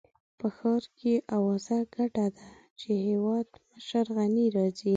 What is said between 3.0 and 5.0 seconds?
هېوادمشر غني راځي.